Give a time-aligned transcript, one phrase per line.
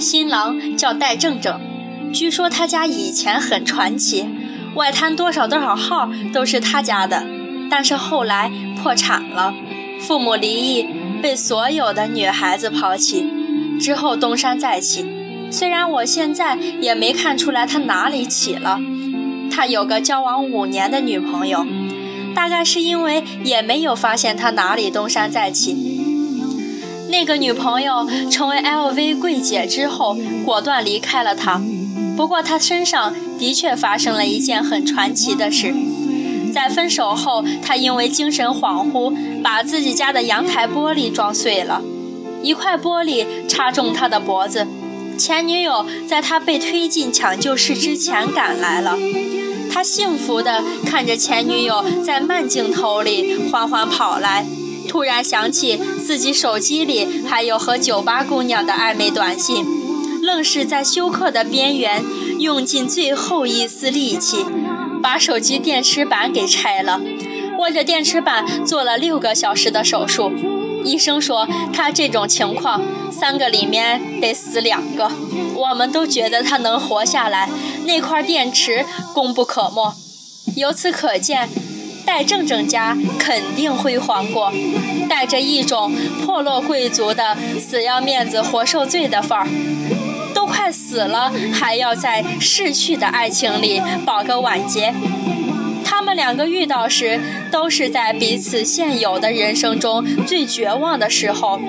[0.00, 1.60] 新郎叫戴正正，
[2.12, 4.26] 据说他家以前很传奇，
[4.74, 7.24] 外滩多少多少号都是他家的，
[7.70, 8.50] 但是后来
[8.82, 9.54] 破产了，
[10.00, 10.88] 父母离异，
[11.22, 13.28] 被所有的女孩子抛弃，
[13.80, 15.06] 之后东山再起。
[15.50, 18.80] 虽然我现在也没看出来他哪里起了，
[19.50, 21.64] 他有个交往五年的女朋友，
[22.34, 25.91] 大概是因为也没有发现他哪里东山再起。
[27.12, 30.16] 那个女朋友成为 LV 柜姐之后，
[30.46, 31.60] 果断离开了他。
[32.16, 35.74] 不过他身上的确发生了一件很传奇的事，
[36.54, 41.82] 在分手后，他因为精神恍惚，把自己家的阳台玻璃撞碎了，
[42.42, 44.66] 一块玻璃插中他的脖子。
[45.18, 48.96] 前女友在他被推进抢救室之前赶来了，
[49.70, 54.46] 他幸福地看着前女友在慢镜头里缓缓跑来。
[54.92, 59.64] 突然想起自己手机里还有和酒吧姑娘的暧昧短信，
[60.20, 62.04] 愣是在休克的边缘
[62.38, 64.44] 用尽最后一丝力气，
[65.02, 67.00] 把手机电池板给拆了，
[67.58, 70.30] 握着电池板做了六个小时的手术。
[70.84, 75.10] 医生说他这种情况，三个里面得死两个。
[75.54, 77.48] 我们都觉得他能活下来，
[77.86, 79.94] 那块电池功不可没。
[80.56, 81.48] 由此可见。
[82.14, 84.52] 在正正家肯定辉煌过，
[85.08, 85.90] 带着一种
[86.22, 89.48] 破落贵族的死要面子活受罪的范儿，
[90.34, 94.92] 都快死了还要在逝去的爱情里保个晚节。
[95.82, 97.18] 他们两个遇到时，
[97.52, 101.60] 都是在彼此现有的人生中最绝望的时候。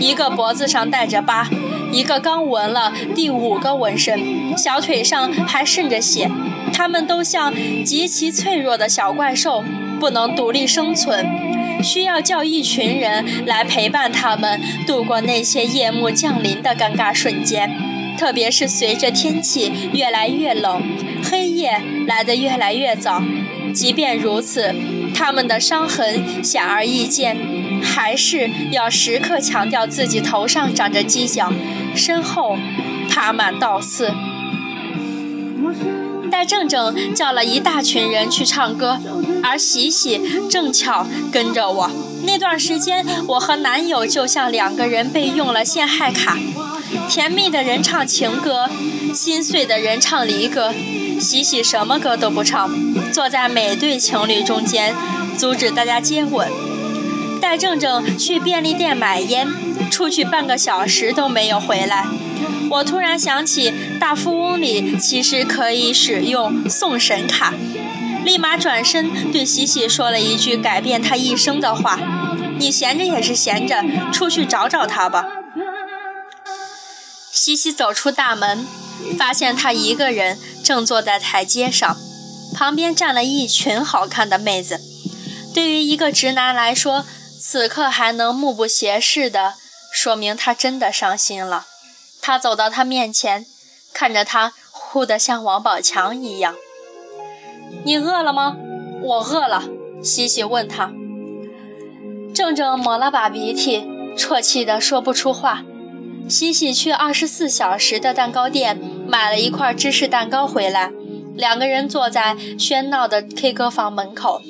[0.00, 1.50] 一个脖子上带着疤，
[1.92, 6.30] 一个刚纹了第五个纹身，小腿上还渗着血。
[6.72, 7.52] 他们都像
[7.84, 9.62] 极其脆弱的小怪兽。
[10.00, 11.24] 不能独立生存，
[11.80, 17.70] 需要叫一群人来陪伴他们度过那些夜幕降临的尴尬瞬间。
[18.18, 20.82] 特别是随着天气越来越冷，
[21.22, 23.22] 黑夜来得越来越早。
[23.72, 24.74] 即便如此，
[25.14, 27.36] 他们的伤痕显而易见，
[27.82, 31.52] 还是要时刻强调自己头上长着犄角，
[31.94, 32.56] 身后
[33.08, 34.12] 爬满倒刺。
[36.30, 39.00] 戴正正叫了一大群人去唱歌。
[39.44, 41.90] 而喜喜正巧跟着我，
[42.24, 46.38] 那段时间我和男友就像两个人被用了陷害卡，
[47.08, 48.70] 甜蜜的人唱情歌，
[49.12, 50.72] 心碎的人唱离歌，
[51.18, 52.70] 喜喜什么歌都不唱，
[53.12, 54.96] 坐在每对情侣中间，
[55.38, 56.48] 阻止大家接吻。
[57.40, 59.48] 戴正正去便利店买烟，
[59.90, 62.06] 出去半个小时都没有回来。
[62.70, 67.52] 我突然想起大富翁里其实可以使用送神卡。
[68.24, 71.98] 立马转身对西西说了一句改变他一生的话
[72.58, 75.26] ：“你闲着也是闲着，出去找找他吧。”
[77.30, 78.64] 西西走出大门，
[79.18, 81.96] 发现他一个人正坐在台阶上，
[82.54, 84.80] 旁边站了一群好看的妹子。
[85.54, 87.04] 对于一个直男来说，
[87.38, 89.54] 此刻还能目不斜视的，
[89.92, 91.66] 说明他真的伤心了。
[92.20, 93.44] 他走到他面前，
[93.92, 96.54] 看着他，哭得像王宝强一样。
[97.84, 98.56] 你饿了吗？
[99.02, 99.64] 我饿了。
[100.02, 100.92] 西西问他。
[102.34, 103.84] 正正抹了把鼻涕，
[104.16, 105.64] 啜泣的说不出话。
[106.28, 110.92] 西西去二十四小时的蛋糕店买了一块芝士蛋糕回来，
[111.42, 114.40] 两个人坐在喧闹的 K 歌房门口。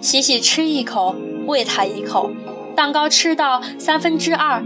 [0.00, 1.14] 喜喜吃一口，
[1.46, 2.32] 喂他一口，
[2.74, 4.60] 蛋糕吃到三分之二，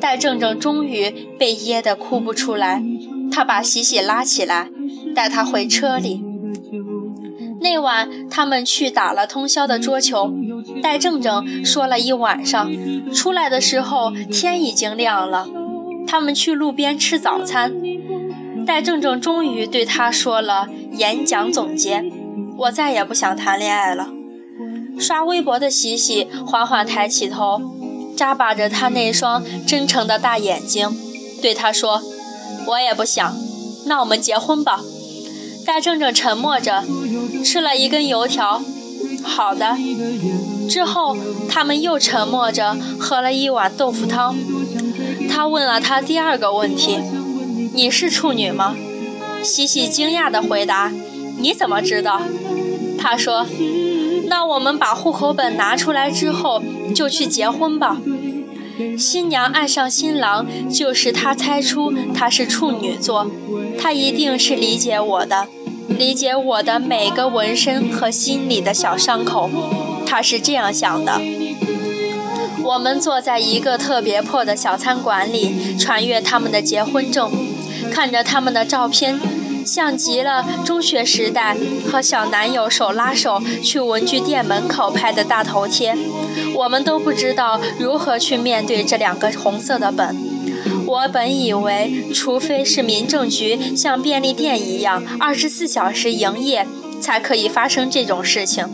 [0.00, 2.82] 戴正正终于被噎得哭不出来。
[3.30, 4.68] 他把喜喜拉起来，
[5.14, 6.24] 带他回车里。
[7.60, 10.34] 那晚他们去打了通宵的桌球，
[10.82, 12.68] 戴正正说了一晚上，
[13.14, 15.46] 出来的时候天已经亮了。
[16.04, 17.72] 他们去路边吃早餐，
[18.66, 22.04] 戴正正终于对他说了演讲总结
[22.58, 24.08] ：“我再也不想谈恋爱了。”
[24.98, 27.60] 刷微博的喜喜缓缓抬起头，
[28.16, 30.88] 眨巴着他那双真诚的大眼睛，
[31.40, 32.02] 对他说
[32.68, 33.36] ：“我也不想，
[33.86, 34.82] 那我们结婚吧。”
[35.66, 36.84] 戴正正沉默着。
[37.44, 38.62] 吃了一根油条，
[39.24, 39.76] 好的。
[40.68, 41.16] 之后，
[41.48, 44.36] 他们又沉默着喝了一碗豆腐汤。
[45.28, 47.00] 他问了他第二个问题
[47.74, 48.76] ：“你是处女吗？”
[49.42, 50.92] 西西惊讶地回答
[51.38, 52.22] ：“你怎么知道？”
[52.98, 53.46] 他说
[54.28, 56.62] ：“那我们把户口本拿出来之后，
[56.94, 57.98] 就去结婚吧。”
[58.98, 63.30] 新娘爱上新郎，就是她猜出他是处女座，
[63.78, 65.46] 她一定是理解我的。
[65.88, 69.50] 理解我的每个纹身和心里的小伤口，
[70.06, 71.20] 他是这样想的。
[72.62, 77.30] 我们坐在一个特别破的小餐馆里，传阅他们的结婚证，
[77.90, 79.20] 看着他们的照片，
[79.64, 81.56] 像极了中学时代
[81.90, 85.96] 和小男友手拉手去文具店门口拍的大头贴。
[86.54, 90.16] 我们都不知道如何去面对这两个红色的本。
[90.86, 96.66] 我本以为，除非是民政局像便利店一样二十四小时营业，
[97.00, 98.66] 才可以发生这种事情。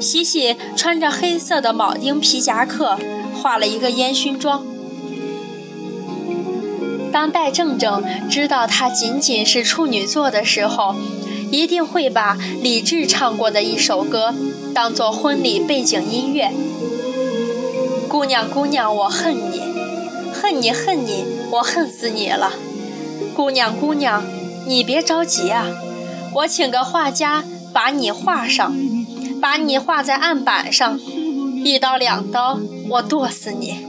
[0.00, 2.98] 喜喜穿着黑色的铆钉皮夹克，
[3.32, 4.64] 化了一个烟熏妆。
[7.14, 10.96] 当戴正正知道她仅仅是处女座的时候，
[11.52, 14.34] 一定会把李志唱过的一首歌
[14.74, 16.50] 当做婚礼背景音乐。
[18.08, 19.60] 姑娘，姑娘，我恨你，
[20.32, 22.54] 恨你，恨你，我恨死你了。
[23.36, 24.24] 姑娘，姑娘，
[24.66, 25.68] 你别着急啊，
[26.34, 28.74] 我请个画家把你画上。
[29.40, 30.98] 把你画在案板上，
[31.64, 32.58] 一刀两刀，
[32.88, 33.86] 我剁死你。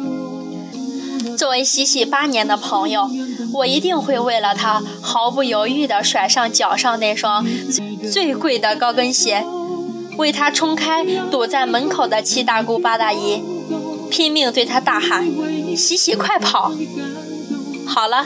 [1.37, 3.09] 作为喜喜八年的朋友，
[3.53, 7.45] 我一定会为了他毫不犹豫地甩上脚上那双
[8.11, 9.45] 最贵的高跟鞋，
[10.17, 13.41] 为他冲开堵在门口的七大姑八大姨，
[14.09, 15.25] 拼命对他大喊
[15.75, 16.73] ：“喜喜，快跑！”
[17.85, 18.25] 好了，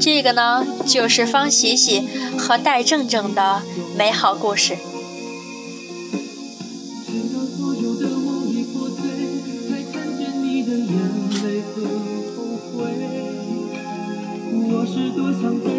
[0.00, 2.08] 这个呢，就是方喜喜
[2.38, 3.62] 和戴正正的
[3.96, 4.76] 美好故事。
[15.44, 15.71] 我